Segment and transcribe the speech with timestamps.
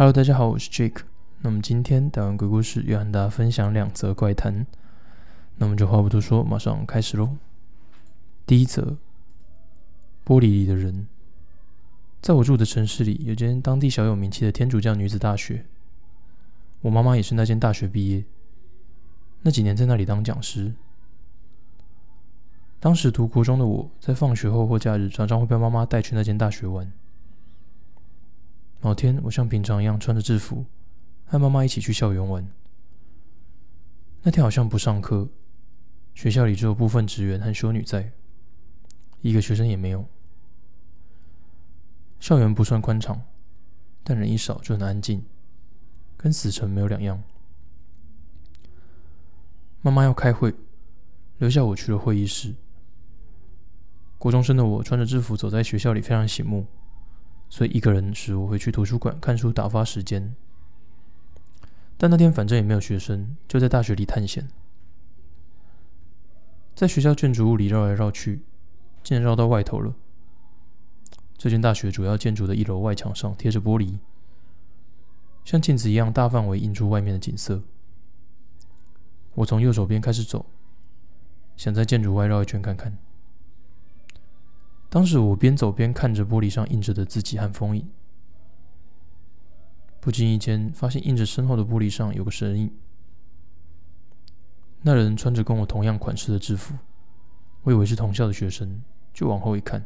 [0.00, 1.02] Hello，大家好，我是 Jake。
[1.40, 4.66] 那么今天打完鬼故事，要和大家分享两则怪谈。
[5.58, 7.36] 那么就话不多说，马上开始喽。
[8.46, 8.96] 第一则，
[10.24, 11.06] 玻璃里的人。
[12.22, 15.66] 在我住的城市里，有间当地小有名气的天主教女子大学。
[16.80, 18.24] 我妈妈也是那间大学毕业，
[19.42, 20.72] 那几年在那里当讲师。
[22.78, 26.90] 当时读国中的我，在放学后或假日，常常会被妈妈带去那间大学玩。
[28.82, 30.64] 某天，我像平常一样穿着制服，
[31.26, 32.48] 和妈妈一起去校园玩。
[34.22, 35.28] 那天好像不上课，
[36.14, 38.12] 学校里只有部分职员和修女在，
[39.20, 40.06] 一个学生也没有。
[42.18, 43.22] 校园不算宽敞，
[44.02, 45.24] 但人一少就很安静，
[46.16, 47.22] 跟死城没有两样。
[49.82, 50.54] 妈妈要开会，
[51.38, 52.54] 留下我去了会议室。
[54.18, 56.66] 国中生的我穿着制服走在学校里，非常醒目。
[57.50, 60.34] 所以一个人时，我会去图书馆看书打发时间。
[61.98, 64.48] 但那天反正也没有学生，就在大学里探险，
[66.74, 68.40] 在学校建筑物里绕来绕去，
[69.02, 69.94] 竟然绕到外头了。
[71.36, 73.98] 这间大学主要建筑的一楼外墙上贴着玻璃，
[75.44, 77.62] 像镜子一样大范围映出外面的景色。
[79.34, 80.46] 我从右手边开始走，
[81.56, 82.96] 想在建筑外绕一圈看看。
[84.90, 87.88] 当时我边走边看着玻璃上印着的字迹和封印，
[90.00, 92.70] 不经意间发现印着身后的玻璃上有个身影。
[94.82, 96.74] 那人穿着跟我同样款式的制服，
[97.62, 98.82] 我以为是同校的学生，
[99.14, 99.84] 就往后一看，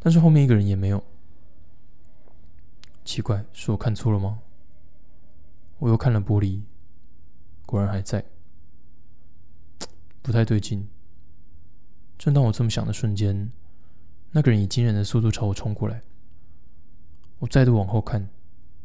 [0.00, 1.04] 但是后面一个人也没有。
[3.04, 4.38] 奇怪，是我看错了吗？
[5.78, 6.62] 我又看了玻璃，
[7.66, 8.24] 果然还在，
[10.22, 10.88] 不太对劲。
[12.18, 13.50] 正当我这么想的瞬间，
[14.30, 16.02] 那个人以惊人的速度朝我冲过来。
[17.40, 18.28] 我再度往后看，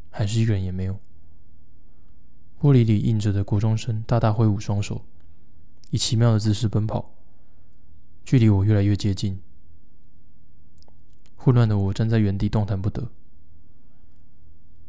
[0.09, 0.99] 还是一个人也没有。
[2.59, 5.05] 玻璃里映着的国中生大大挥舞双手，
[5.91, 7.13] 以奇妙的姿势奔跑，
[8.25, 9.39] 距离我越来越接近。
[11.37, 13.09] 混乱的我站在原地动弹不得，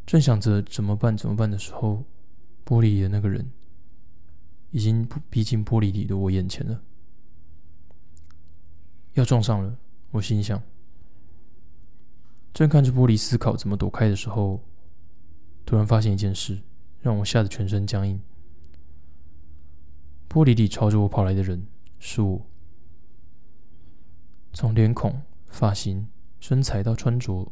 [0.05, 2.05] 正想着怎么办怎么办的时候，
[2.67, 3.49] 玻璃里的那个人
[4.73, 6.83] 已经逼近玻璃里的我眼前了。
[9.15, 9.77] 要撞上了，
[10.11, 10.63] 我心想。
[12.53, 14.61] 正看着玻璃思考怎么躲开的时候，
[15.65, 16.61] 突然发现一件事，
[17.01, 18.21] 让我吓得全身僵硬。
[20.29, 21.67] 玻璃里朝着我跑来的人
[21.99, 22.47] 是我，
[24.53, 26.07] 从脸孔、发型、
[26.39, 27.51] 身材到穿着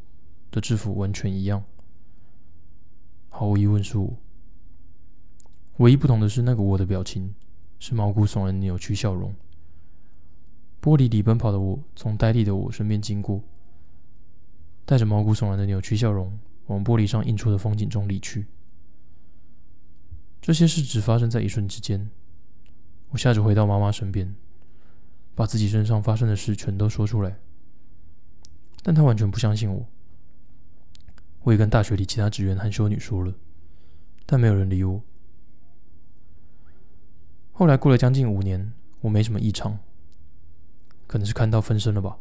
[0.50, 1.64] 的制服完全一样，
[3.28, 4.16] 毫无疑问是我。
[5.78, 7.34] 唯一不同的是，那个我的表情
[7.78, 9.34] 是毛骨悚然扭曲笑容。
[10.81, 13.43] 玻璃里奔跑的我，从呆立的我身边经过，
[14.84, 18.47] 带着毛骨悚然的扭曲笑容，往玻璃上映出的风景中离去。
[20.41, 22.09] 这些事只发生在一瞬之间。
[23.11, 24.34] 我吓着回到妈妈身边，
[25.34, 27.39] 把自己身上发生的事全都说出来，
[28.83, 29.87] 但她完全不相信我。
[31.43, 33.34] 我也跟大学里其他职员和修女说了，
[34.27, 35.03] 但没有人理我。
[37.53, 39.78] 后来过了将近五年，我没什么异常。
[41.08, 42.19] 可能是看到分身了吧，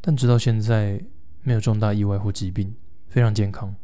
[0.00, 1.02] 但直到现在
[1.42, 2.74] 没有重大意外或疾病，
[3.08, 3.74] 非常健康。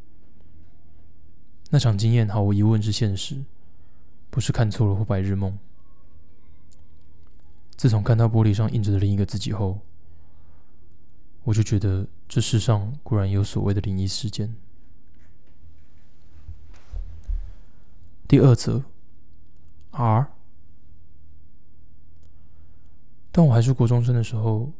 [1.69, 3.45] 那场经验毫无疑问是现实，
[4.31, 5.59] 不是看错了或白日梦。
[7.77, 9.81] 自从看到玻璃上印着的另一个自己后，
[11.43, 14.55] 我就觉得这世上果然有所谓的灵异事件。
[18.29, 18.85] 第二则
[19.91, 20.38] ，R。
[23.31, 24.73] 当我还是国中生的时候，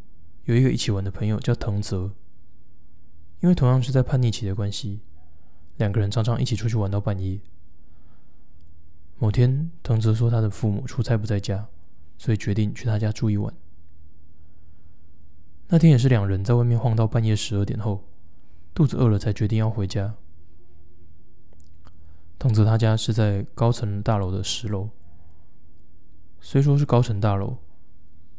[0.45, 2.11] 有一个一起玩的朋友叫藤泽。
[3.41, 5.01] 因为同样是在叛逆期的关系，
[5.77, 7.39] 两个人常常一起出去玩到半夜。
[9.17, 11.69] 某天，藤泽说他的父母出差不在家，
[12.17, 13.55] 所以决定去他家住一晚。
[15.69, 18.03] 那天也是两人在外面晃到半夜十二点后，
[18.75, 20.15] 肚子饿了才决定要回家。
[22.41, 24.89] 藤泽他家是在高层大楼的十楼，
[26.41, 27.59] 虽说是高层大楼。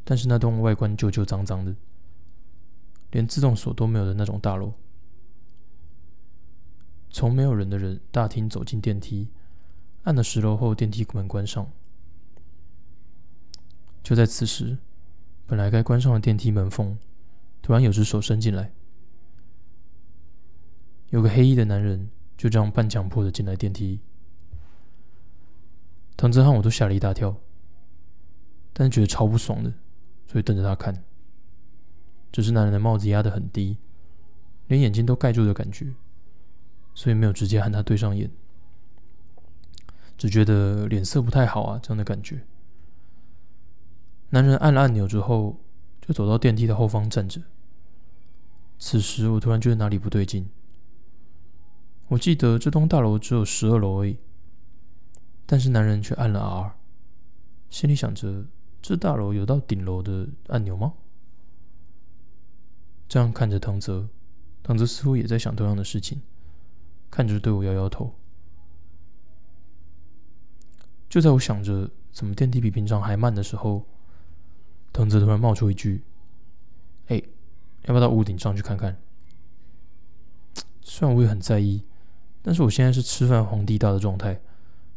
[0.09, 1.75] 但是那栋外观旧旧脏脏的，
[3.11, 4.73] 连自动锁都没有的那种大楼。
[7.11, 9.27] 从没有人的人大厅走进电梯，
[10.05, 11.71] 按了十楼后，电梯门关上。
[14.01, 14.79] 就在此时，
[15.45, 16.97] 本来该关上的电梯门缝，
[17.61, 18.73] 突然有只手伸进来，
[21.09, 23.99] 有个黑衣的男人就这样半强迫的进来电梯。
[26.17, 27.37] 藤泽和我都吓了一大跳，
[28.73, 29.71] 但是觉得超不爽的。
[30.29, 31.03] 所以瞪着他看，
[32.31, 33.77] 只是男人的帽子压得很低，
[34.67, 35.91] 连眼睛都盖住的感觉，
[36.93, 38.29] 所以没有直接和他对上眼，
[40.15, 42.45] 只觉得脸色不太好啊，这样的感觉。
[44.29, 45.59] 男人按了按钮之后，
[45.99, 47.41] 就走到电梯的后方站着。
[48.77, 50.47] 此时我突然觉得哪里不对劲。
[52.09, 54.19] 我记得这栋大楼只有十二楼而已，
[55.47, 56.75] 但是男人却按了 R，
[57.71, 58.45] 心里想着：
[58.81, 60.93] 这大楼有到顶楼的按钮吗？
[63.07, 64.07] 这样看着藤泽，
[64.63, 66.21] 藤泽似乎也在想同样的事情，
[67.09, 68.15] 看着对我摇摇头。
[71.09, 73.85] 就在我想着怎么电梯比平常还慢的时候，
[74.93, 76.03] 藤泽突然冒出一句
[77.07, 77.21] ：“哎，
[77.83, 79.01] 要不要到屋顶上去看看？”
[80.81, 81.83] 虽然我也很在意。
[82.41, 84.39] 但是我现在是吃饭皇帝大的状态，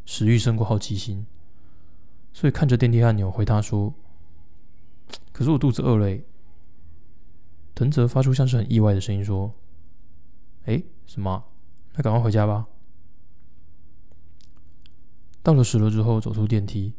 [0.05, 1.27] 食欲胜过好奇心，
[2.33, 3.93] 所以看着电梯按钮回他说
[5.31, 6.19] ：“可是我肚子饿了。”
[7.75, 9.53] 藤泽发出像是很意外的声音说
[10.65, 11.45] ：“哎，什么？
[11.95, 12.67] 那赶快回家吧。”
[15.41, 16.93] 到了十楼之后，走出电梯，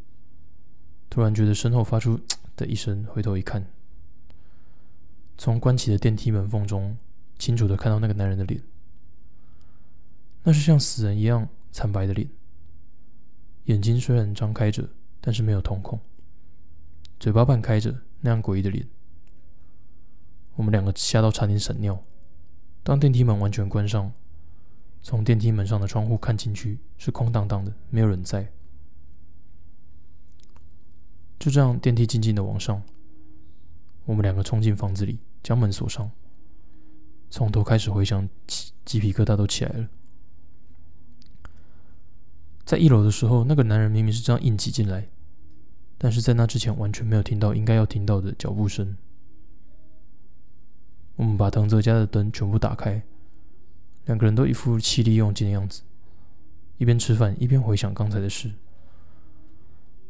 [1.09, 2.21] 突然觉得身后发出
[2.57, 3.67] 的一声，回头一看，
[5.39, 6.97] 从关起的电梯门缝中，
[7.39, 8.63] 清楚的看到那个男人的脸。
[10.43, 12.29] 那是像死人一样惨白的脸，
[13.65, 14.91] 眼睛虽然张开着，
[15.27, 15.99] 但是没有瞳孔，
[17.19, 18.87] 嘴巴半开着，那样诡异的脸，
[20.55, 21.99] 我们两个吓到差点闪尿。
[22.83, 24.13] 当电梯门完全关上，
[25.01, 28.53] 从电梯门上的窗户看进去，是空荡荡的，没有人在。
[31.39, 32.83] 就这样，电梯静静的往上，
[34.05, 36.11] 我们两个冲进房子里，将门锁上，
[37.31, 39.89] 从头开始回想，起鸡皮疙瘩都起来了。
[42.67, 45.09] 在一楼的时候，那个男人明明是这样硬挤进来，
[45.97, 48.97] 但是在那之前完全没有听到应该要听到的脚步声。
[51.17, 53.03] 我们把藤泽家的灯全部打开，
[54.07, 55.83] 两个人都一副气力用尽的样子，
[56.77, 58.51] 一边吃饭一边回想刚才的事。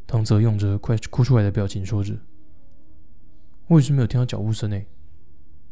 [0.06, 2.16] 藤泽用着快哭出来的表情说着
[3.68, 4.86] ：“我也是没有听到脚步声诶。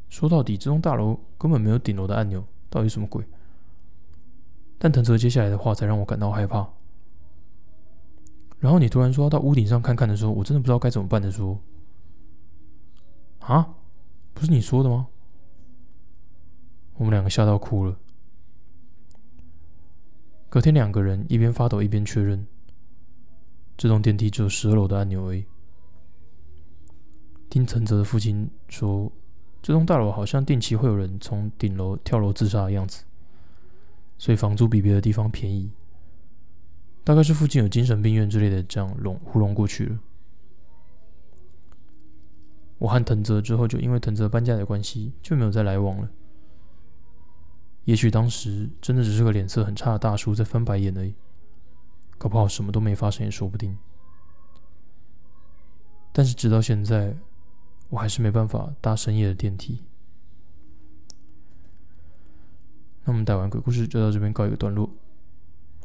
[0.08, 3.24] 说到底，这栋大楼根本没有顶楼的按钮，到底什么鬼？”
[4.78, 6.68] 但藤泽接下来的话才让我感到害怕。
[8.62, 11.32] 然后你突然说要到屋顶上看看的时候，我真的不知道该怎么办的。
[11.32, 11.58] 说
[13.42, 13.74] ：“啊，
[14.32, 15.08] 不是你说的吗？”
[16.94, 17.98] 我们两个吓到哭了。
[20.48, 22.46] 隔天，两个人一边发抖一边确认，
[23.76, 25.44] 这栋电梯只有十二楼的按钮而已。
[27.50, 29.10] 听藤泽的父亲说，
[29.60, 33.02] 这栋大楼好像定期会有人从顶楼跳楼自杀的样子。
[34.18, 35.68] 所以房租比别的地方便宜，
[37.04, 39.98] 大概是附近有精神病院之类的，这样弄糊弄过去了。
[42.78, 46.10] 我和藤泽之后就因为藤泽搬家的关系就没有再来往了。
[47.84, 51.14] 也许当时真的只是个脸色很差的大叔在翻白眼而已，
[52.18, 53.76] 搞不好什么都没发生也说不定。
[56.12, 57.16] 但是直到现在，
[57.88, 59.82] 我还是没办法搭深夜的电梯。
[63.04, 64.88] 那我们带完鬼故事就到这边告一个段落。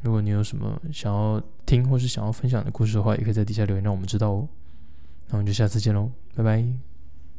[0.01, 4.47] 如果你有什么想要听或是想要分享的故事的话，也可以在底下留言让我们知道哦。
[5.29, 6.87] 那我们就下次见喽，拜拜。